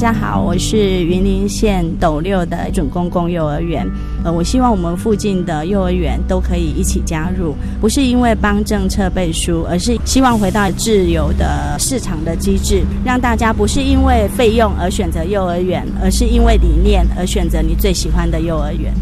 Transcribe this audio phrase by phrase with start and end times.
[0.00, 3.84] 大家好，我是云林县斗六的准公共幼儿园。
[4.22, 18.94] 呃，我希望我们附近的幼儿园都可以一起加入，不是因为帮政策背书，而是希望回到自由的市场的机制，让大家不是因为费用而选择幼儿园，而是因为理念而选择你最喜欢的幼儿园。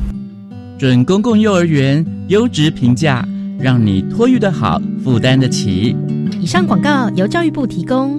[0.78, 3.22] 准公共幼儿园优质评价，
[3.60, 5.94] 让你托育的好，负担得起。
[6.40, 8.18] 以上广告由教育部提供。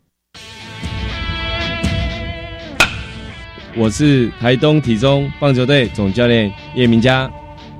[3.73, 7.31] 我是台东体中棒球队总教练叶明佳。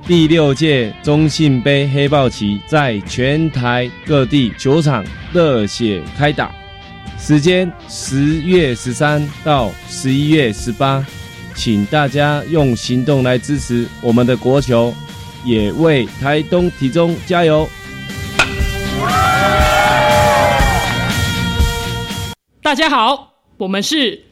[0.06, 6.50] 第六届中信杯黑豹旗在全台各地球场热血开打，
[7.18, 11.04] 时间十月十三到十一月十八，
[11.54, 14.94] 请大家用行动来支持我们的国球，
[15.44, 17.68] 也为台东体中加油！
[22.62, 24.31] 大家好，我们是。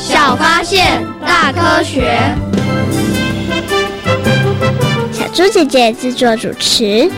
[0.00, 2.18] 小发现，大科学。
[5.12, 7.10] 小猪姐姐制作主持。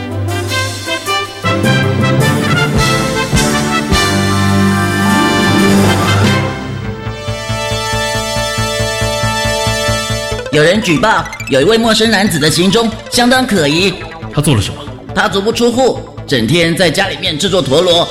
[10.51, 13.93] 有人举报，有一位陌生男子的行踪相当可疑。
[14.33, 14.81] 他做了什么？
[15.13, 18.07] 他足不出户，整天在家里面制作陀螺。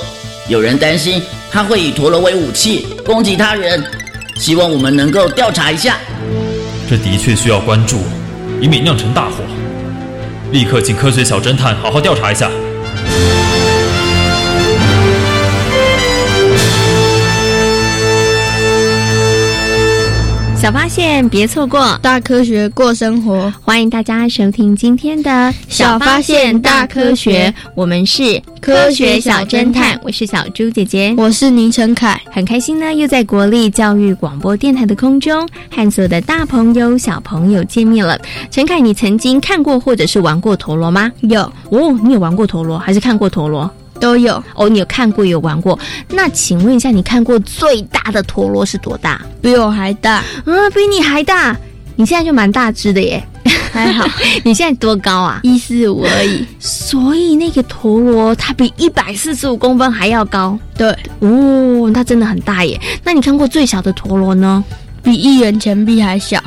[0.49, 3.85] 有人担心他会以陀螺为武器攻击他人。
[4.41, 5.99] 希望我们能够调查一下，
[6.89, 7.99] 这的确需要关注，
[8.59, 9.45] 以免酿成大祸。
[10.51, 12.51] 立刻请科学小侦探好好调查一下。
[20.61, 23.51] 小发现，别错过大科学过生活。
[23.63, 25.31] 欢迎大家收听今天的
[25.71, 29.99] 《小发现大科学》，我们是科学小侦探。
[30.05, 32.21] 我是小猪姐姐，我是倪晨凯。
[32.31, 38.21] 很开心呢，又在国立教育广播电台的空中和所有的大朋友、小朋友见面了。
[38.51, 41.11] 陈凯，你曾经看过或者是玩过陀螺吗？
[41.21, 43.69] 有哦，你有玩过陀螺，还是看过陀螺？
[44.01, 45.79] 都有哦，你有看过有玩过？
[46.09, 49.21] 那请问一下，你看过最大的陀螺是多大？
[49.41, 51.57] 比我还大嗯，比你还大？
[51.97, 53.23] 你现在就蛮大只的耶，
[53.73, 54.07] 还好。
[54.43, 55.41] 你现在多高啊？
[55.43, 56.47] 一四五而已。
[56.59, 60.59] 所以那个陀螺它比一百四十五公分还要高。
[60.77, 62.81] 对哦，它真的很大耶。
[63.05, 64.65] 那你看过最小的陀螺呢？
[65.03, 66.43] 比一元钱币还小。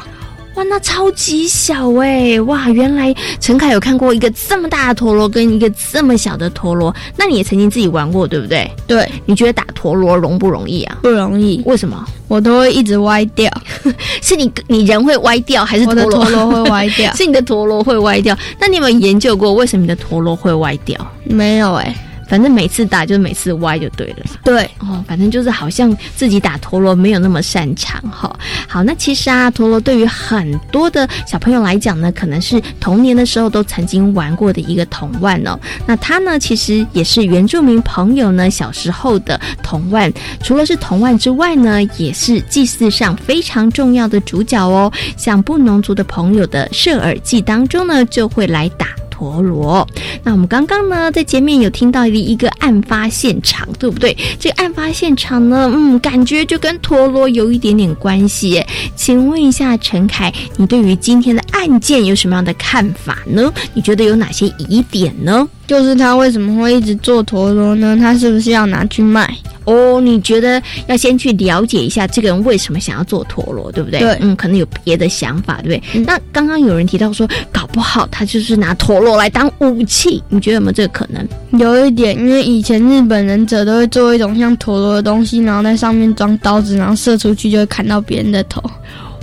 [0.55, 2.39] 哇，那超级小哎！
[2.41, 6.93] 哇，原来陈凯有看过一个这么大的陀螺跟一个这么小的陀螺。
[7.17, 8.69] 那你也曾经自己玩过，对不对？
[8.85, 9.09] 对。
[9.25, 10.97] 你觉得打陀螺容不容易啊？
[11.01, 11.61] 不容易。
[11.65, 12.05] 为什么？
[12.27, 13.51] 我都会一直歪掉。
[14.21, 17.13] 是你你人会歪掉，还是陀螺会歪掉？
[17.17, 18.37] 是你的陀螺会歪掉。
[18.59, 20.95] 那你有没有研究过为什么你的陀螺会歪掉？
[21.23, 21.95] 没有哎。
[22.33, 24.25] 反正每次打就是每次歪就对了。
[24.43, 28.35] 对哦，反正就是好像自己打陀螺没有那么擅长哈。
[28.67, 35.55] 好，那其实啊，陀螺对于很多的小朋友来讲呢，可能是童年的时候都曾经玩过的一个童玩哦。
[35.85, 40.11] 那它呢，其实也是原住民朋友呢小时候的童玩。
[40.41, 44.91] 除了是童玩之外呢，也是祭祀上非常重要的主角哦。
[45.15, 48.87] 像布农族的朋友的射耳祭当中呢，就会来打。
[49.13, 49.87] 陀螺。
[50.23, 54.17] 那我们刚刚呢，在前面有听到一个案发现场，对不对？
[54.39, 58.63] 这个案发现场呢，嗯，感觉就跟陀螺有一点点关系。
[58.95, 63.53] 请问一下陈凯，你对于今天的案件有什么样的看法呢？
[63.75, 65.47] 你觉得有哪些疑点呢？
[65.65, 67.97] 就是他为什么会一直做陀螺呢？
[67.99, 69.33] 他是不是要拿去卖？
[69.65, 74.01] 哦，你觉得要先去了解一下这个人为什么想要做陀螺，对不对？
[74.01, 76.03] 对，嗯，可能有别的想法，对不对？
[76.03, 81.25] 那刚刚有人提到说，搞不好他就是拿陀螺来当武器，你觉得有没有这个可能？
[81.57, 88.61] 有一点，因为以前日本忍者都会做一种像陀螺的东西，然后在上面装刀子，然后射出去就会砍到别人的头。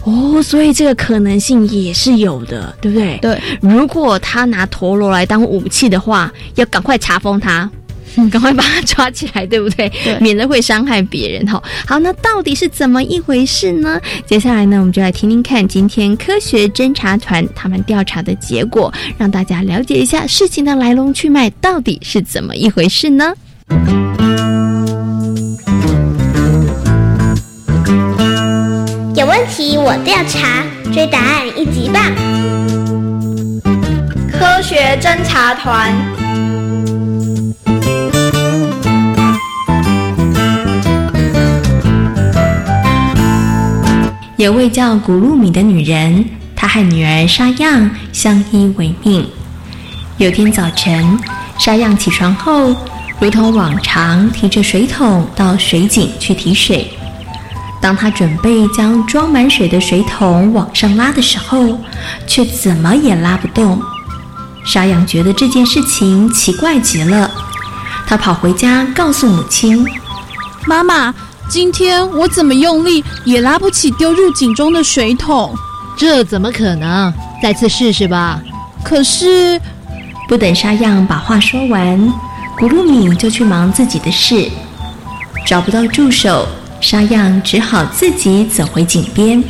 [0.05, 3.19] 哦，所以这个可能性也是有的，对不对？
[3.21, 7.71] 对，如果他拿陀螺来当武器的话，要赶快查封他。
[8.33, 9.89] 赶快把他抓起来，对不对？
[10.03, 11.63] 对，免得会伤害别人哈。
[11.87, 14.01] 好，那到底是怎么一回事呢？
[14.27, 23.33] 接下来呢，我们就来听听看今天科学侦查团他们调查的结果，让大家了解一下事情的来龙去脉到底是怎么一回事呢？
[29.31, 32.03] 问题我调查，追答案一级棒！
[34.29, 35.95] 科学侦查团。
[44.37, 46.25] 有位叫古露米的女人，
[46.57, 49.25] 她和女儿沙样相依为命。
[50.17, 51.17] 有天早晨，
[51.57, 52.75] 沙样起床后，
[53.21, 56.91] 如同往常提着水桶到水井去提水。
[57.81, 61.79] 当他准备将装满水的水桶往上拉的时候，
[62.27, 63.81] 却怎么也拉不动。
[64.65, 67.31] 沙样觉得这件事情奇怪极了，
[68.07, 69.87] 他跑回家告诉母亲
[70.67, 71.15] ：“妈妈。”
[71.51, 75.53] 今天我怎么用力也拉不起丢入井中的水桶，
[75.97, 77.13] 这怎么可能？
[77.43, 78.41] 再次试试吧。
[78.85, 79.61] 可是，
[80.29, 82.13] 不等沙样把话说完，
[82.57, 84.49] 古鲁米就去忙自己的事，
[85.45, 86.47] 找不到助手，
[86.81, 89.43] 沙样只好自己走回井边。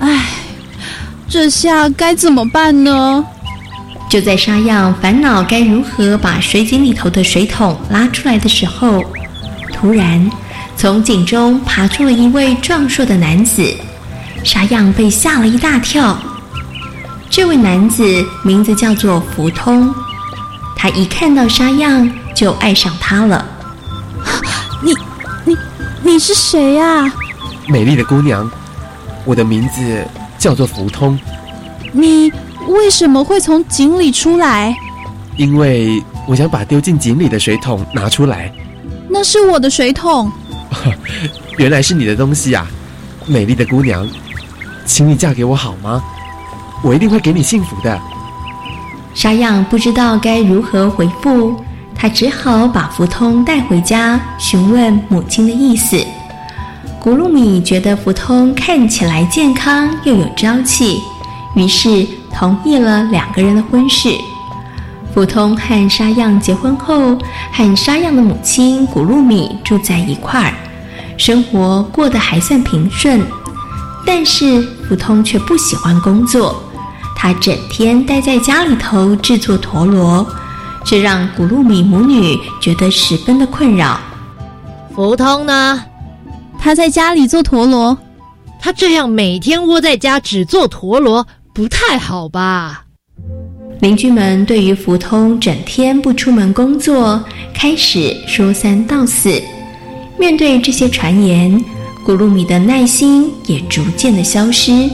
[0.00, 0.24] 唉，
[1.28, 3.24] 这下该怎么办呢？
[4.10, 9.02] 就在沙样烦恼该如何把水井里头的水桶拉出来的时候，
[9.72, 10.30] 突然。
[10.76, 13.64] 从井中爬出了一位壮硕的男子，
[14.42, 16.18] 沙样被吓了一大跳。
[17.30, 18.04] 这位男子
[18.42, 19.94] 名字叫做福通，
[20.76, 23.46] 他一看到沙样就爱上他了。
[26.04, 27.10] 你、是谁呀？
[27.66, 28.48] 美丽的姑娘，
[29.24, 30.04] 我的名字
[30.38, 31.18] 叫做福通。
[31.92, 32.30] 你
[32.68, 34.76] 为什么会从井里出来？
[35.36, 38.52] 因为我想把丢进井里的水桶拿出来。
[39.08, 40.30] 那是我的水桶。
[41.56, 42.66] 原来是你的东西呀，
[43.26, 44.06] 美丽的姑娘，
[44.84, 46.04] 请你嫁给我好吗？
[46.82, 47.98] 我一定会给你幸福的。
[49.14, 51.56] 沙样不知道该如何回复，
[51.94, 56.04] 他只好把福通带回家，询问母亲的意思。
[57.00, 61.00] 古露米觉得福通看起来健康又有朝气，
[61.54, 64.08] 于是同意了两个人的婚事。
[65.14, 67.16] 福通和沙样结婚后，
[67.52, 70.52] 和沙样的母亲古露米住在一块儿。
[71.16, 73.20] 生活过得还算平顺，
[74.04, 76.60] 但是福通却不喜欢工作，
[77.14, 80.26] 他整天待在家里头制作陀螺，
[80.84, 83.98] 这让古露米母女觉得十分的困扰。
[84.94, 85.82] 福通呢？
[86.60, 87.96] 他在家里做陀螺，
[88.60, 92.84] 他这样每天窝在家只做陀螺，不太好吧？
[93.80, 97.22] 邻居们对于福通整天不出门工作，
[97.52, 99.42] 开始说三道四。
[100.18, 101.62] 面对这些传言，
[102.04, 104.88] 古露米的耐心也逐渐的消失。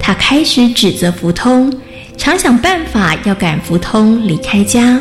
[0.00, 1.72] 他开始指责福通，
[2.16, 5.00] 常想办法要赶福通离开家。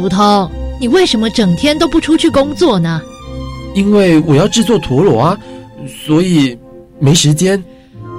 [0.00, 3.00] 福通，你为什么整天都不出去工作呢？
[3.74, 5.38] 因为我要制作陀螺啊，
[6.04, 6.58] 所以
[6.98, 7.62] 没时间。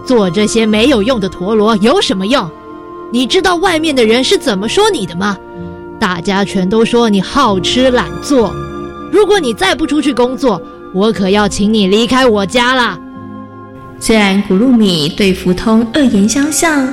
[0.07, 2.49] 做这些没有用的陀螺有什么用？
[3.11, 5.37] 你知道外面的人是怎么说你的吗？
[5.99, 8.51] 大家全都说你好吃懒做。
[9.11, 10.59] 如果你再不出去工作，
[10.95, 12.99] 我可要请你离开我家了。
[13.99, 16.91] 虽然古露米对福通恶言相向，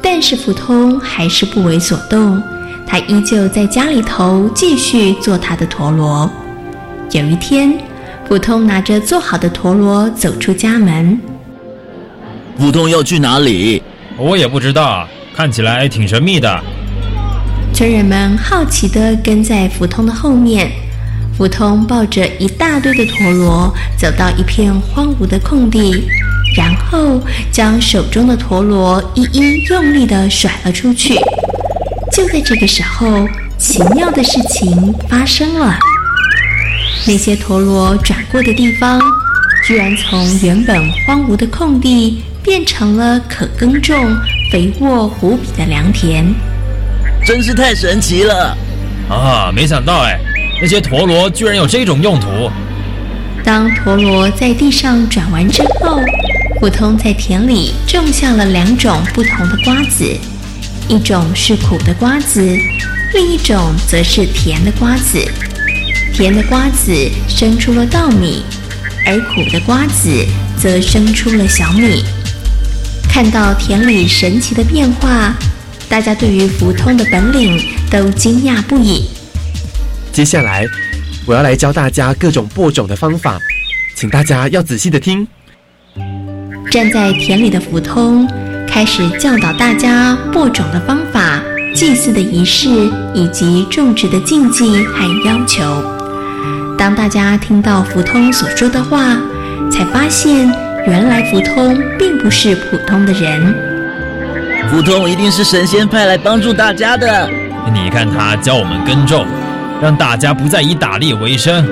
[0.00, 2.42] 但是福通还是不为所动。
[2.86, 6.30] 他依旧在家里头继续做他的陀螺。
[7.10, 7.72] 有一天，
[8.28, 11.18] 福通拿着做好的陀螺走出家门。
[12.58, 13.82] 福通要去哪里？
[14.16, 16.60] 我也不知道，看起来挺神秘的。
[17.72, 20.70] 村人们好奇地跟在福通的后面。
[21.36, 26.04] 福通抱着一大堆的陀螺走到一片荒芜的空地，
[26.56, 31.16] 然后将手中的陀螺一一用力地甩了出去。
[32.14, 33.28] 就在这个时候，
[33.58, 35.76] 奇妙的事情发生了。
[37.08, 39.02] 那些陀螺转过的地方，
[39.66, 44.16] 居然从原本荒芜的空地变成了可耕种、
[44.52, 46.24] 肥沃无比的良田，
[47.26, 48.56] 真是太神奇了！
[49.10, 50.16] 啊，没想到哎，
[50.62, 52.48] 那些陀螺居然有这种用途。
[53.42, 56.00] 当陀螺在地上转完之后，
[56.60, 60.16] 普通在田里种下了两种不同的瓜子，
[60.88, 62.40] 一种是苦的瓜子，
[63.14, 65.18] 另一种则是甜的瓜子。
[66.12, 66.92] 甜的瓜子
[67.26, 68.42] 生出了稻米，
[69.06, 70.10] 而苦的瓜子
[70.60, 72.04] 则生出了小米。
[73.08, 75.34] 看到田里神奇的变化，
[75.88, 77.58] 大家对于福通的本领
[77.90, 79.08] 都惊讶不已。
[80.12, 80.66] 接下来，
[81.24, 83.40] 我要来教大家各种播种的方法，
[83.96, 85.26] 请大家要仔细的听。
[86.70, 88.28] 站在田里的福通
[88.74, 91.40] 开始教导大家播种的方法、
[91.72, 92.68] 祭祀的仪式
[93.14, 95.62] 以及种植的禁忌和要求。
[96.76, 99.16] 当大家听到福通所说的话，
[99.70, 100.52] 才发现
[100.88, 103.54] 原来福通并不是普通的人。
[104.68, 107.30] 福通一定是神仙派来帮助大家的。
[107.72, 109.24] 你看他教我们耕种，
[109.80, 111.64] 让大家不再以打猎为生，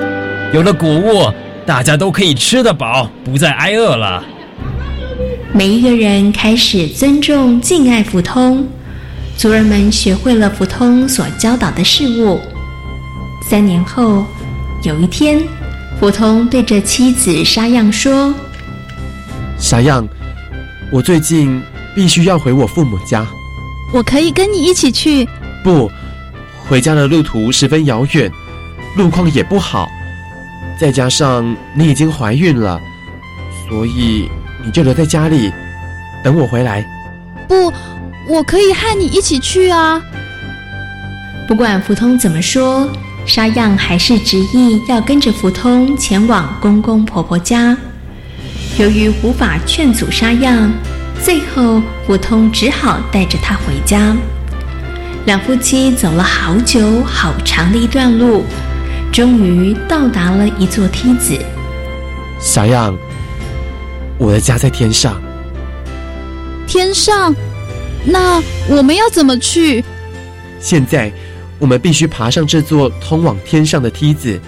[0.53, 1.29] 有了谷物，
[1.67, 4.23] 大家都可以吃得饱，不再挨饿了。
[5.55, 8.67] 每一个人开始尊重、敬爱福通，
[9.37, 12.41] 族人们学会了福通所教导的事物。
[13.47, 14.25] 三年后，
[14.83, 15.43] 有一天，
[16.01, 18.33] 福通对着妻子沙样说
[19.61, 20.09] ：“沙样，
[20.91, 21.63] 我最近
[21.95, 23.27] 必须要回我父母家。
[23.93, 25.29] 我可以跟你一起去。
[25.63, 25.91] 不，
[26.67, 28.33] 回家的路途十分遥远，
[28.97, 29.87] 路况也不好，
[30.81, 32.81] 再加上你已经怀孕了，
[33.69, 34.31] 所以。”
[34.64, 35.52] 你就留在家里，
[36.23, 36.85] 等我回来。
[37.49, 37.73] 不，
[38.28, 40.00] 我可以和你一起去啊！
[41.49, 42.88] 不管福通怎么说，
[43.26, 47.76] 沙样还是执意要跟着福通前往公公婆婆家。
[48.78, 50.73] 由于无法劝阻沙样，
[51.23, 54.16] 最后福通只好带着他回家。
[55.26, 58.45] 两夫妻走了好久好长的一段路，
[59.12, 61.38] 终于到达了一座梯子。
[62.40, 62.97] 沙样。
[64.23, 65.21] 我的家在天上。
[66.64, 67.35] 天上？
[68.05, 69.85] 那我们要怎么去？
[70.61, 71.12] 现在
[71.59, 74.41] 我们必须爬上这座通往天上的梯子。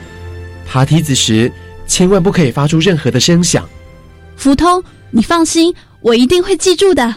[0.65, 1.51] 爬梯子时，
[1.89, 3.69] 千万不可以发出任何的声响。
[4.37, 7.17] 福通，你放心，我一定会记住的。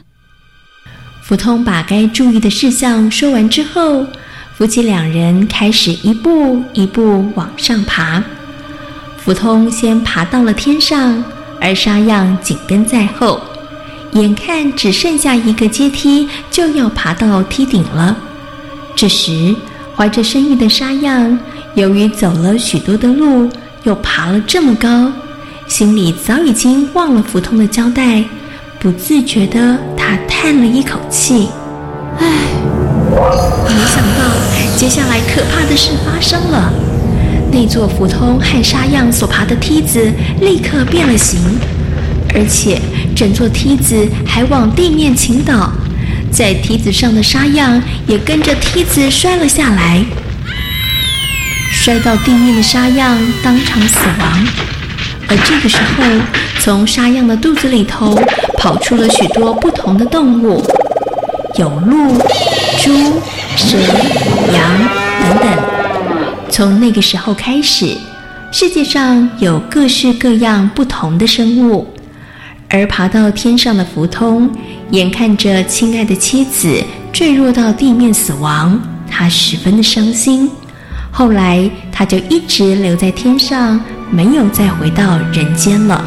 [1.23, 4.03] 福通把该注意的事项说完之后，
[4.55, 8.23] 夫妻两人开始一步一步往上爬。
[9.17, 11.23] 福通先爬到了天上。
[11.59, 13.39] 而沙样紧跟在后，
[14.11, 18.15] 眼看只剩下一个阶梯就要爬到梯顶了。
[18.95, 19.55] 这时，
[19.95, 21.37] 怀着身孕的沙样，
[21.75, 23.49] 由于走了许多的路，
[23.83, 25.11] 又爬了这么高，
[25.67, 28.23] 心里早已经忘了福通的交代，
[28.79, 31.49] 不自觉的他叹了一口气
[32.19, 32.27] ：“唉，
[33.67, 36.71] 没想到接下来可怕的事发生了。”
[37.51, 40.11] 那座普通和沙样所爬的梯子
[40.41, 41.39] 立刻变了形，
[42.35, 42.79] 而且
[43.15, 45.71] 整座梯子还往地面倾倒，
[46.31, 50.03] 在梯子上的沙样也跟着梯子摔了下来。
[51.71, 54.47] 摔到地面的沙样当场死亡，
[55.27, 56.03] 而这个时候，
[56.59, 58.19] 从沙样的肚子里头
[58.57, 60.63] 跑出了许多不同的动物，
[61.57, 62.17] 有鹿、
[62.77, 63.21] 猪、
[63.55, 63.77] 蛇、
[64.53, 64.89] 羊
[65.21, 65.66] 等等。
[66.57, 67.95] 从那个时候开始，
[68.51, 71.87] 世界上有各式各样不同的生物，
[72.67, 74.49] 而爬到天上的福通，
[74.89, 76.83] 眼看着亲爱的妻子
[77.13, 80.49] 坠落到地面死亡，他十分的伤心。
[81.11, 86.03] 后来，他就一直留在天上，没有再回到人间了。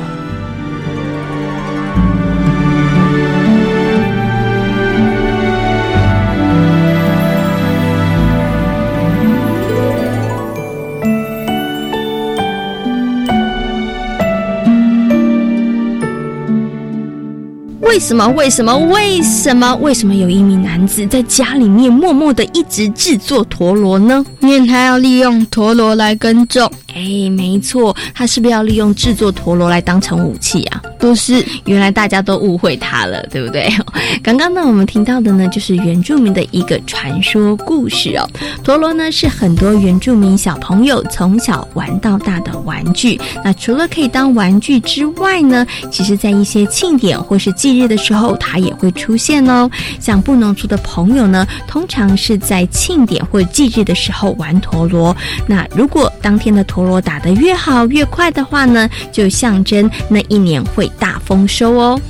[17.90, 18.24] 为什么？
[18.28, 18.78] 为什么？
[18.78, 19.74] 为什么？
[19.80, 24.24] 为什么有一名男子在家里面默默的一直制作陀螺呢？
[24.42, 26.70] 因为他要利用陀螺来耕种。
[26.94, 30.82] 哎，没错，他是不是要利用制作陀螺来当成武器啊？
[30.98, 33.72] 不是，原来大家都误会他了，对不对？
[34.22, 38.28] 刚刚呢，我们听到的呢，就是原住民的一个传说故事哦。
[38.62, 43.18] 陀螺呢，是很多原住民小朋友从小玩到大的玩具。
[43.44, 49.70] 那除了可以当玩具之外呢，其实在一些庆典或是忌日的时候，它也会出现哦。
[49.98, 55.16] 像布农族的朋友呢，通常是在庆典或忌日的时候玩陀螺。
[55.46, 62.00] 那如果当天的陀螺打得越好越快的话呢，就象征那一年会大丰收哦。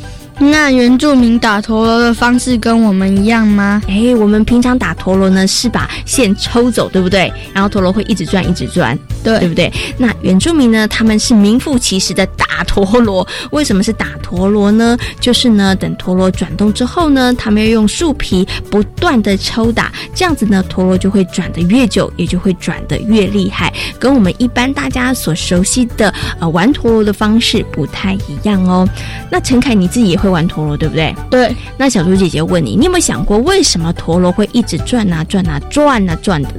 [0.42, 3.82] 那原住民打陀螺的方式跟我们一样吗？
[3.86, 7.30] 哎，我们平常打陀螺呢是把线抽走，对不对？
[7.52, 9.70] 然后陀螺会一直转，一直转，对，对不对？
[9.98, 13.26] 那原住民呢，他们是名副其实的打陀螺。
[13.50, 14.96] 为什么是打陀螺呢？
[15.20, 23.70] 就是呢，等陀螺转动之后呢，他们要用树皮不断的抽打，这样子呢，陀螺就会转的越久，也就会转的越厉害。
[23.98, 28.88] 跟我们一般大家所熟悉的呃玩陀螺的方式不太一样哦。
[29.30, 30.29] 那陈凯你自己也会。
[30.30, 31.14] 玩陀螺对不对？
[31.30, 31.54] 对。
[31.76, 36.50] 那小猪姐姐问你，你有没有想过为什么陀螺会一直转啊转啊转啊转的？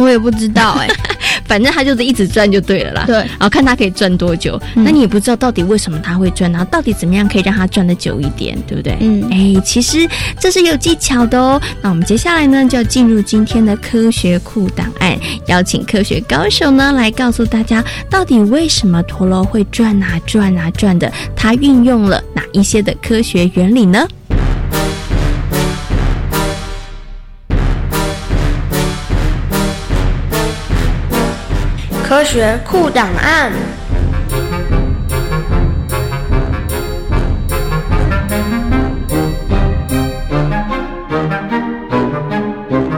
[0.00, 0.88] 我也不知道哎，
[1.44, 3.04] 反正它就是一直转就对了啦。
[3.06, 3.16] 对。
[3.16, 8.96] 然后看它可以转多久，那你也不知道到底为什么它会转，然后到底怎么样可以让它转的久一点，对不对？
[9.00, 9.28] 嗯。
[9.30, 11.60] 哎，其实这是有技巧的哦。
[11.82, 21.12] 那我们接下来呢，就要进入今天的科学库档案，邀请科学高手呢来告诉大家，到底为什么陀螺会转啊转啊转的？
[21.36, 24.06] 它运用了哪一些的科学原理呢？
[32.10, 33.52] 科学库档案。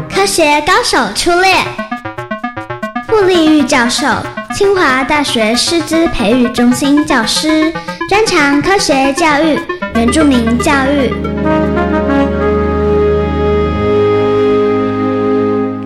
[0.08, 1.54] 科学高手出列。
[3.06, 4.06] 傅立玉教授，
[4.54, 7.70] 清华大学师资培育中心教师，
[8.08, 9.60] 专长科学教育、
[9.94, 11.31] 原住民教育。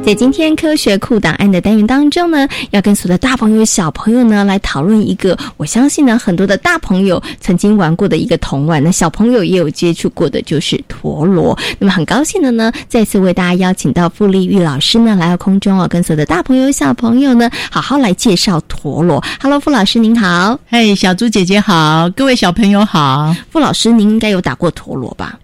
[0.06, 11.58] 在今天科学库档案的单元当中呢，要跟所有的大朋友、小朋友呢来讨论一个，我相信呢很多的大朋友曾经玩过的一个童玩，那小朋友也有接触过的，就是陀螺。
[11.80, 19.20] 那么很高兴的呢，再次为大家邀请到傅立玉老师呢来到空中哦，跟所有的大朋友、小朋友呢好好来介绍陀螺。
[19.42, 23.34] Hello，傅老师您好，嘿，小猪姐姐好，各位小朋友好。
[23.50, 25.36] 傅老师，您应该有打过陀螺吧？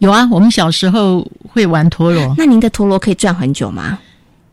[0.00, 2.34] 有啊，我们小时候会玩陀螺。
[2.36, 3.98] 那您的陀螺可以转很久吗？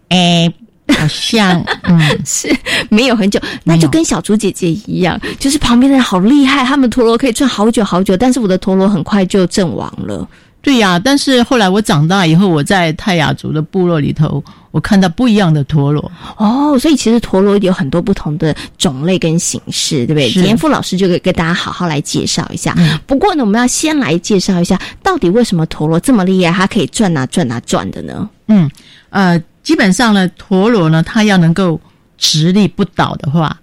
[0.09, 0.49] 哎，
[0.97, 2.55] 好像 嗯是
[2.89, 10.27] 没有很久，那就跟小猪姐姐一样，就是旁边的人好厉害，他们陀螺可以转好久好久，但是我的陀螺很快就阵亡了。
[10.67, 16.11] 对呀，但是后来我长大以后，我在泰雅族的部落里头，我看到不一样的陀螺。
[16.35, 20.29] 哦，所以其实陀螺有很多不同的种类跟形式，对不对？
[20.43, 22.75] 严富老师就可以跟大家好好来介绍一下。
[23.05, 28.29] 不过呢，我们要先来介绍一下，到底为什么陀螺这么厉害，它可以转啊转啊转的呢？
[28.49, 28.69] 嗯，
[29.09, 31.79] 呃，基本上呢，陀螺呢，它要能够
[32.17, 33.57] 直立不倒的话。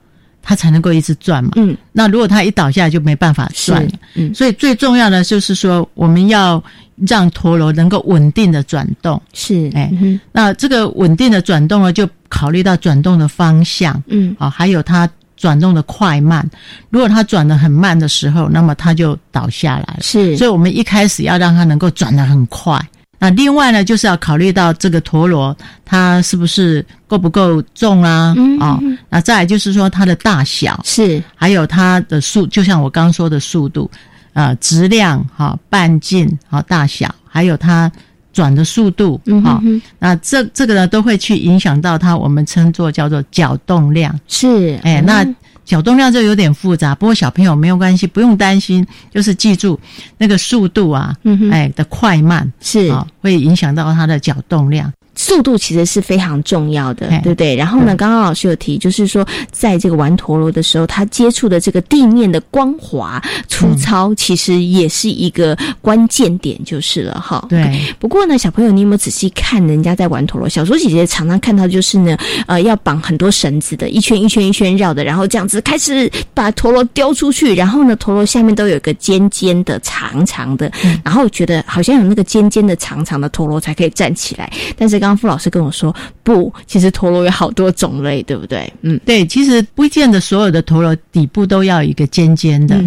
[0.45, 1.51] 它才能够一直转嘛。
[1.57, 3.85] 嗯，那如果它一倒下来就没办法转。
[4.15, 6.63] 嗯，所以最重要的就是说，我们要
[7.07, 9.21] 让陀螺能够稳定的转动。
[9.33, 9.91] 是，哎，
[10.31, 14.01] 那这个稳定的转动呢，就考虑到转动的方向。
[14.09, 16.49] 嗯，啊，还有它转动的快慢。
[16.91, 19.99] 如果它转的很慢的时候，那么它就倒下来了。
[20.03, 22.79] 是，所以我们一开始要让它能够转的很快。
[23.25, 28.35] 那另外呢，就是要考虑到这个陀螺它是不是够不够重啊？
[28.61, 33.91] 啊，那再来就是说它的大小是，还有它的速，就像我刚刚说的速度，
[34.35, 37.91] 呃，质量哈，半径啊，大小，还有它
[38.31, 39.59] 转的速度啊，
[39.99, 44.15] 那这这个呢都会去影响到它，我们称作叫做角动量。
[44.29, 45.27] 是，哎，那。
[45.65, 49.79] 角动量就有点复杂，不过小朋友没有关系，不用担心，就是记住
[50.19, 51.15] 那个速度啊，
[51.51, 54.93] 哎的快慢是啊，会影响到他的角动量。
[55.17, 57.55] 速度其实是非常重要的，对不对？
[57.55, 67.47] 然后呢，刚刚老师有提，就是说，在这个玩陀螺的时候，他接触的这个地面的光滑、粗糙，其实也是一个关键点，就是了哈。
[67.49, 67.81] 对。
[68.01, 70.49] 不过呢，小朋友，你有没有仔细看人家在玩陀螺？
[70.49, 72.17] 小猪姐姐常常看到就是呢，
[72.49, 80.71] 呃，要绑很多绳子的，一圈一圈一圈绕的，然后这样子开始把陀螺丢出去，然后呢，陀螺下面都有一个尖尖的、长长的，
[81.05, 85.04] 然后觉得好像有那个尖尖的、长长的陀螺才可以站起来，但是。
[85.05, 88.73] 刚刚傅老师跟我说，不，其实陀螺有好多种类，对不对？
[88.81, 92.83] 嗯，对，其实不见得所有的陀螺底部都要一个尖尖的，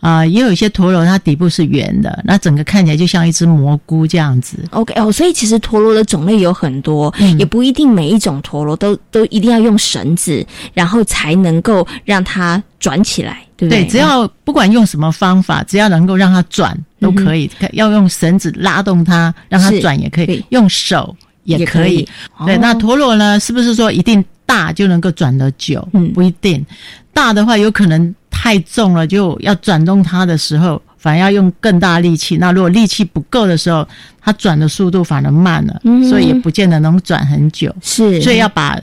[0.00, 4.58] 啊，也有一些陀螺它底部是圆的，那整个看起来就像一只蘑菇这样子。
[4.72, 13.84] OK，哦，所以其实陀螺的种类有很多，也不一定每一种陀螺都都一定要用绳子，然后才能够让它转起来，对不对？
[13.84, 17.50] 对，只要不管用什么方法，只要能够让它转都可以。
[17.72, 21.16] 要用绳子拉动它，让它转也可以，用手。
[21.44, 22.06] 也可以，
[22.46, 22.56] 对。
[22.58, 23.38] 那陀螺呢？
[23.40, 25.86] 是不是说一定大就能够转得久？
[25.92, 26.64] 嗯，不一定。
[27.12, 32.36] 大的话，有可能太重了，就要转动它的时候反而要用更大力气。
[32.38, 33.86] 那如果力气不够的时候，
[34.20, 37.74] 它转的速度反而慢了，嗯所以也不见得能转很久。
[37.82, 38.80] 是所以要把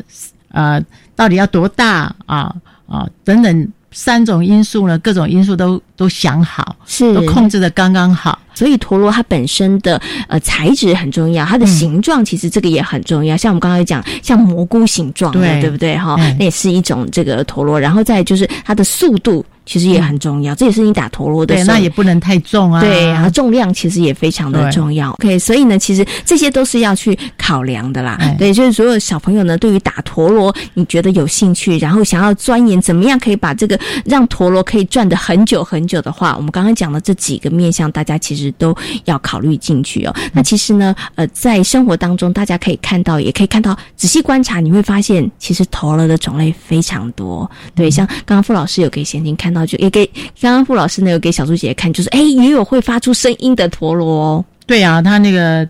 [0.51, 0.79] 呃
[1.15, 2.53] 到底要多大啊
[2.87, 8.37] 啊等等三种因素呢，各种因素都都想好，是都控制的刚刚好。
[8.53, 13.37] 所以陀螺它本身的呃材质很重要，它的形状其实这个也很重要。
[13.37, 15.97] 像我们刚才讲，像蘑菇形状的，对对不对？
[15.97, 17.79] 哈、嗯那也是一种这个陀螺。
[17.79, 20.55] 然后再就是它的速度，其实也很重要。
[20.55, 22.81] 这也是你打陀螺的对，时候，那也不能太重啊。
[22.81, 25.11] 对，然后重量其实也非常的重要。
[25.11, 28.17] OK，所以呢，其实这些都是要去考量的啦。
[28.19, 40.15] 哎对，就是所有小朋友呢，对于打陀螺，你觉得有兴趣，然后想要钻研怎么样可以把这个让陀螺可以转的很久很久的话，我们刚刚讲的这几个面向，大家其实都要考虑进去哦。
[40.33, 47.49] 那其实呢，呃，在生活当中，大家可以看到，也可以看到，仔细观察，你会发现，其实陀螺的种类非常多。
[47.75, 50.05] 对，像刚刚傅老师有给贤婷看到，就也给
[50.39, 54.45] 刚刚傅老师呢有给小猪姐姐看，就是哎，也有会发出声音的陀螺哦。
[54.65, 55.67] 对呀，它那个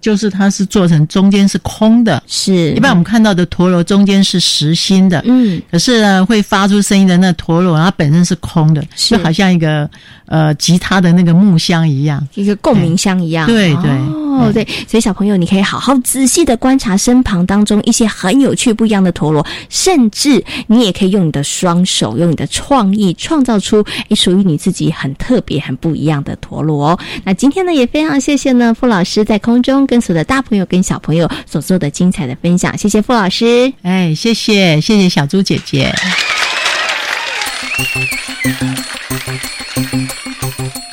[0.00, 2.72] 就是它是做成中间是空的，是。
[2.72, 9.16] 一般我们看到的陀螺中间是实心的，嗯，可是呢会发出声音的那陀螺，它本身是空的，是。
[9.16, 9.88] 就好像一个
[10.26, 13.46] 呃吉他的那个木箱一样，一个共鸣箱一样。
[13.46, 13.90] 对对
[14.36, 26.98] 哦，对，所以小朋友，你可以好好仔细的观察身旁当中一些很有趣不一样的陀螺，甚至你也可以用你的双手，用你的创意创造出诶属于你自己很特别、很不一样的陀螺哦。
[27.24, 33.72] 那今天呢，也非常谢谢呢傅老师在空中跟所有的大朋友跟小朋友所做的精彩的分享，谢谢傅老师。
[33.82, 35.92] 哎，谢谢谢谢小猪姐姐。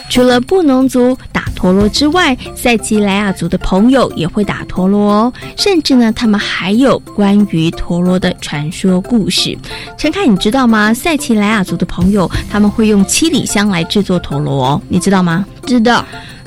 [0.09, 5.33] 除了布农族打陀螺之外，塞奇莱雅族的朋友也会打陀螺哦。
[5.57, 9.57] 甚至呢，他们还有关于陀螺的传说故事。
[9.97, 10.93] 陈凯，你知道吗？
[10.93, 15.45] 塞奇莱雅族的朋友他们会用七里香来制作陀螺哦，你知道吗？
[15.65, 16.05] 知道。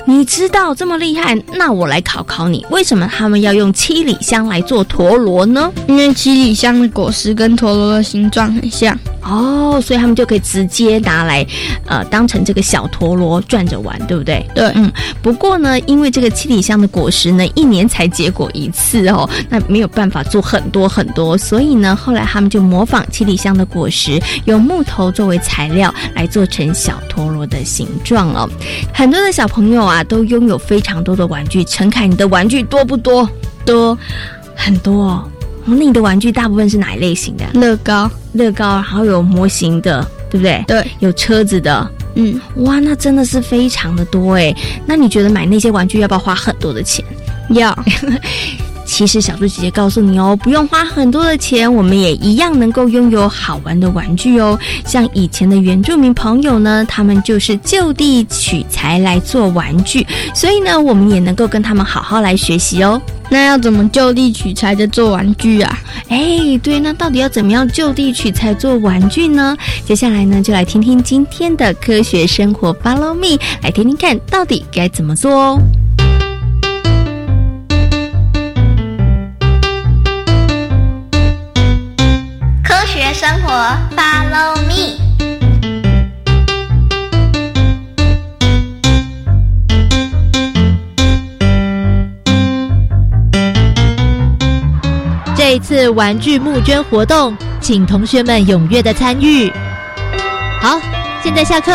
[0.09, 5.69] 你知道这么厉害，那我来考考你，为什么他们要用七里香来做陀螺呢？
[5.85, 11.45] 因为七里香的果实跟陀螺的形状很像哦，所以他们就可以直接拿来，
[11.85, 14.49] 呃，当成这个小陀螺转着玩，对不对？
[14.55, 14.89] 对，嗯。
[15.21, 28.49] 不过呢，因为这个七里香的果实呢，一年才结果一次哦，那没有办法做很多很多，所以呢，后来他们就模仿七里香的果实，用木头作为材料来做成小陀螺的形状哦。
[28.93, 31.63] 很多的小朋友啊，都拥有非常多的玩具。
[31.65, 33.29] 陈凯，你的玩具多不多？
[33.65, 33.97] 多，
[34.55, 35.27] 很多哦。
[35.65, 37.45] 那你的玩具大部分是哪一类型的？
[37.53, 40.63] 乐高，乐高，然后有模型的，对不对？
[40.67, 41.91] 对，有车子的。
[42.15, 44.55] 嗯，哇，那真的是非常的多哎。
[44.85, 47.03] 那你觉得买那些玩具要不要花很多的钱？
[47.49, 47.77] 要。
[48.87, 54.57] 其实小猪姐姐告诉你哦，不用花很多的钱，我们也一样能够拥有好玩的玩具哦。
[54.85, 62.99] 像以前的原住民朋友呢，他们就是就地取材来做玩具，所以呢，我们也能够跟他们好好来学习哦。
[63.29, 65.77] 那要怎么就地取材的做玩具啊？
[66.07, 69.55] 哎，对，那到底要怎么样就地取材做玩具呢？
[69.85, 75.59] 接下来呢，就来听听今天的科学生活，Follow me，来听听看到底该怎么做哦。
[83.47, 83.53] 活
[83.95, 84.97] ，Follow me。
[95.33, 99.49] 这一次玩具募捐活动，请同学们踊跃的参与。
[100.59, 100.81] 好，
[101.23, 101.71] 现在下课。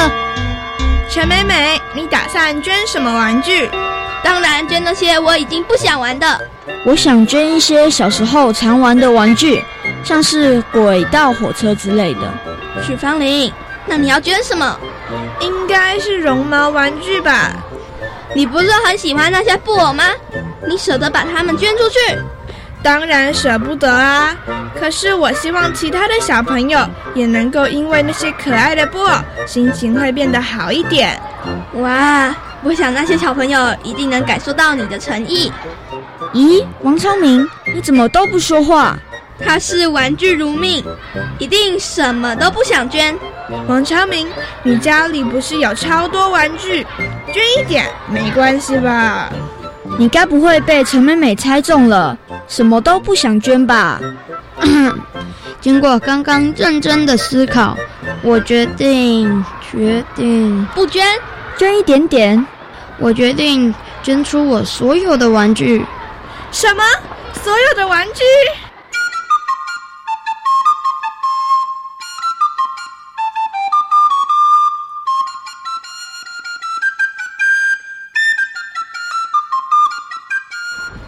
[1.09, 3.71] 陈美美，你打算捐什么玩具？
[4.23, 6.39] 当然捐那些我已经不想玩的。
[6.85, 9.63] 我想捐一些小时候常玩的玩具，
[10.05, 12.21] 像是轨道火车之类的。
[12.83, 13.53] 许芳玲，
[13.87, 14.79] 那你要捐什么？
[15.41, 17.53] 应该是绒毛玩具吧？
[18.35, 20.05] 你不是很喜欢那些布偶吗？
[20.67, 22.19] 你舍得把它们捐出去？
[22.83, 24.37] 当然舍不得啊！
[24.79, 26.81] 可是我希望其他的小朋友
[27.15, 29.13] 也能够因为那些可爱的布偶，
[29.47, 31.21] 心情会变得好一点。
[31.75, 32.35] 哇！
[32.65, 35.53] 我想那些小朋友一定能感受到你的诚意。
[36.33, 38.97] 咦，王昌明，你怎么都不说话？
[39.45, 40.85] 他是玩具如命，
[41.39, 43.17] 一定什么都不想捐。
[43.67, 44.29] 王昌明，
[44.63, 46.87] 你家里不是有超多玩具，
[47.33, 49.31] 捐一点没关系吧？
[49.99, 52.17] 你该不会被陈美美猜中了，
[52.49, 54.01] 什么都不想捐吧？
[55.61, 57.77] 经过刚刚认真的思考，
[58.23, 61.07] 我决定决定不捐，
[61.57, 62.47] 捐一点点。
[62.99, 65.85] 我决定捐出我所有的玩具。
[66.51, 66.83] 什么？
[67.43, 68.23] 所有的玩具？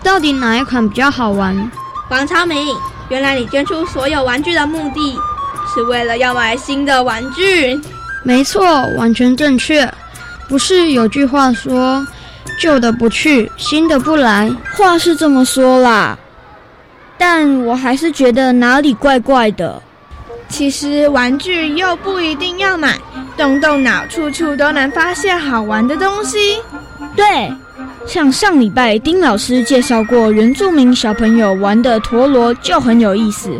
[0.05, 1.71] 到底哪一款比较好玩？
[2.11, 2.77] 王超明，
[3.09, 5.19] 原来你捐出所有玩具的目的
[5.73, 7.81] 是为了要买新的玩具？
[8.23, 8.64] 没错，
[8.97, 9.90] 完全正确。
[10.47, 12.07] 不是有句话说
[12.61, 14.55] “旧的不去，新的不来”？
[14.77, 16.17] 话是这么说啦，
[17.17, 19.83] 但我还是觉得哪里怪怪的。
[20.49, 22.99] 其实玩具又不一定要买，
[23.37, 26.59] 动动脑，处处都能发现好玩的东西。
[27.17, 27.51] 对，
[28.07, 33.51] 像上礼拜丁老师介绍过原住民小朋友玩的陀螺就很有意思。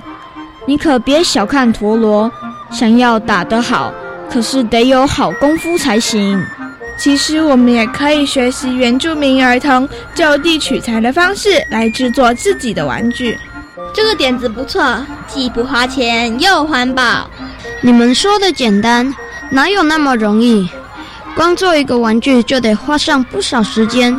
[0.67, 2.31] 你可别小看陀螺，
[2.71, 3.93] 想要打得好，
[4.31, 6.43] 可是得有好功夫才行。
[6.97, 13.37] 其实我们也可以学习原住民儿童就地取材的方式来制作自己的玩具。
[13.93, 17.29] 这个点子不错，既不花钱又环保。
[17.81, 19.13] 你们说的简单，
[19.51, 20.69] 哪有那么容易？
[21.35, 24.17] 光做一个玩具就得花上不少时间，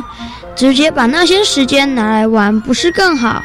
[0.55, 3.41] 直接把那些时间拿来玩，不是更好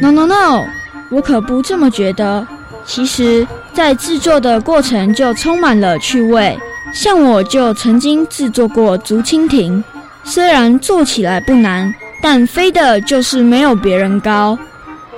[0.00, 0.64] ？No No No，
[1.10, 2.46] 我可不这么觉得。
[2.86, 6.58] 其实，在制作的过程就充满了趣味。
[6.92, 9.82] 像我就曾经制作过竹蜻蜓，
[10.22, 14.58] 虽然做起来不难，但飞的就是没有别人高。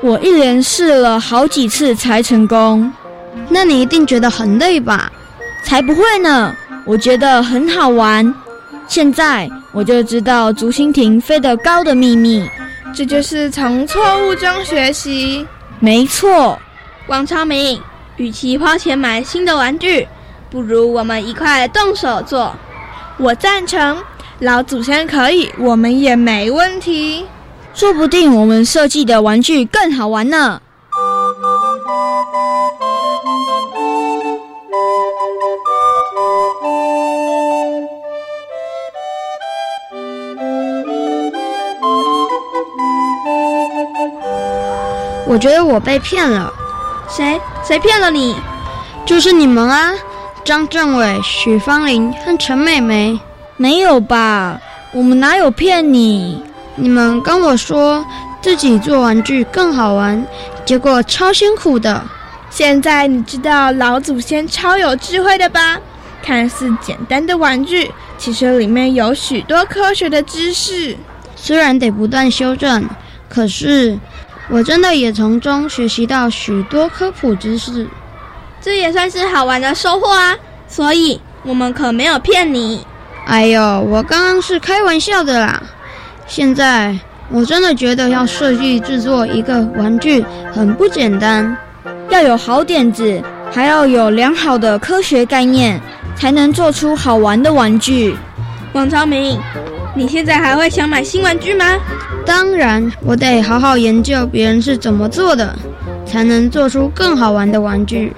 [0.01, 2.93] 我一连试了好几次才成功，
[3.49, 5.11] 那你一定觉得很累吧？
[5.65, 6.55] 才不会呢，
[6.87, 8.35] 我觉得很好玩。
[8.89, 12.49] 现在我就知道竹蜻蜓飞得高的秘密，
[12.95, 15.45] 这就是从错误中学习。
[15.81, 16.59] 没错，
[17.09, 17.79] 王超明，
[18.17, 20.07] 与其花钱买新的玩具，
[20.49, 22.55] 不如我们一块动手做。
[23.19, 23.99] 我赞成，
[24.39, 27.27] 老祖先可以，我们也没问题。
[27.75, 30.63] 说不定我们设计的玩具更好玩呢。
[45.37, 46.51] 我觉得我被骗了。
[47.11, 47.39] 谁？
[47.63, 48.35] 谁骗了你？
[49.05, 49.93] 就是你们啊！
[50.43, 53.21] 张政委、许芳玲和陈美美。
[53.59, 54.59] 没有吧？
[54.95, 56.43] 我们哪有骗你？
[56.77, 58.03] 你们跟我说
[58.41, 60.27] 自己做玩具更好玩，
[60.65, 62.03] 结果超辛苦的。
[62.49, 65.79] 现在你知道老祖先超有智慧的吧？
[66.23, 70.97] 看似简单的玩具，其实里面有许多科学的知识。
[71.35, 72.89] 虽然得不断修正，
[73.29, 73.99] 可是
[74.49, 77.87] 我真的也从中学习到许多科普知识。
[78.61, 80.37] 这也算是好玩的收获啊！
[80.67, 82.85] 所以我们可没有骗你。
[83.27, 85.63] 哎呦，我刚刚是开玩笑的啦。
[86.27, 86.97] 现在
[87.29, 91.57] 我真的觉得要设计制作一个玩具很不简单，
[92.09, 95.81] 要有好点子，还要有良好的科学概念，
[96.17, 98.17] 才能做出好玩的玩具。
[98.73, 99.41] 王超明，
[99.97, 101.65] 你现在还会想买新玩具吗？
[102.27, 105.57] 当然，我得好好研究别人是怎么做的，
[106.05, 108.13] 才能做出更好玩的玩具。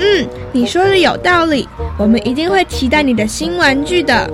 [0.00, 4.28] 嗯，你说的有道理，我们一定会期待你的新玩具的。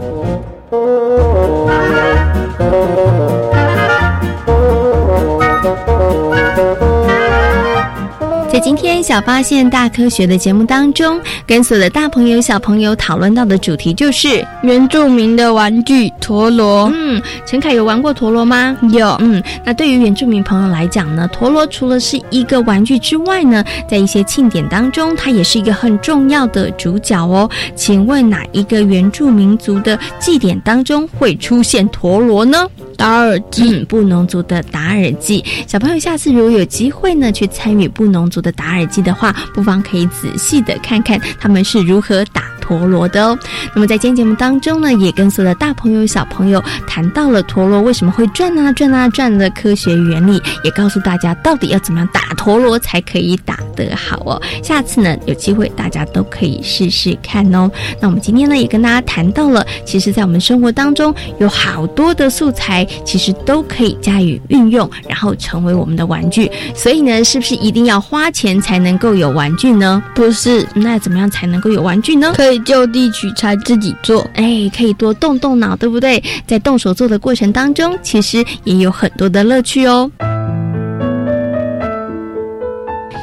[8.59, 16.91] 在今天小发现大科学的节目当中，跟所有的大朋友小朋友讨论到的主题就是原住民的玩具陀螺。
[16.93, 18.77] 嗯，陈凯有玩过陀螺吗？
[18.91, 19.17] 有。
[19.21, 27.49] 嗯，那对于原住民朋友来讲呢，陀螺除了是一个玩具之外呢，在一些庆典当中，它也是一个很重要的主角哦。
[27.77, 32.67] 请问哪一个原住民族的祭典当中会出现陀螺呢？
[32.97, 35.45] 达尔祭，布农族的达尔祭。
[35.69, 43.39] 小朋友下次如果有机会呢，去参与布农族的打耳机的话，不妨可以仔细的看看他们是如何打陀螺的哦。
[43.75, 54.41] 那么在今天节目当中呢，也跟所有的大朋友小朋友谈到了陀螺为什么会转啊转啊转的科学原理，也告诉大家到底要怎么样打陀螺才可以打得好哦。
[54.63, 57.71] 下次呢，有机会大家都可以试试看哦。
[58.01, 62.87] 那我们今天呢，也跟大家谈到了，其实在我们生活当中有好多的素材。
[63.05, 66.51] 其实都可以加以运用，然后成为我们的玩具。
[66.75, 70.03] 所以呢，是不是一定要花钱才能够有玩具呢？
[70.15, 72.33] 不是，那怎么样才能够有玩具呢？
[72.35, 76.23] 可以就地取材自己做，哎，可以多动动脑，对不对？
[76.47, 80.11] 在动手做的过程当中，其实也有很多的乐趣哦。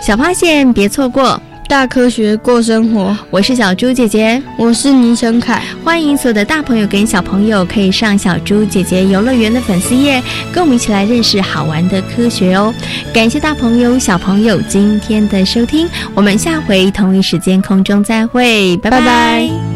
[0.02, 1.42] 小发现，别错过。
[1.68, 10.22] 大科学过生活，我是小猪姐姐，我是倪晨凯，欢迎所有的大朋友跟小朋友可以上小猪姐姐游乐园的粉丝页，
[10.54, 12.74] 跟我们一起来认识好玩的科学哦。
[13.14, 19.75] 感谢大朋友小朋友今天的收听，我们下回同一时间空中再会，拜拜。